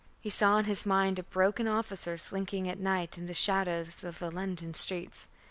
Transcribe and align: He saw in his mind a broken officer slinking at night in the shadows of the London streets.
He 0.19 0.31
saw 0.31 0.57
in 0.57 0.65
his 0.65 0.83
mind 0.83 1.19
a 1.19 1.23
broken 1.23 1.67
officer 1.67 2.17
slinking 2.17 2.67
at 2.67 2.79
night 2.79 3.19
in 3.19 3.27
the 3.27 3.35
shadows 3.35 4.03
of 4.03 4.17
the 4.17 4.31
London 4.31 4.73
streets. 4.73 5.27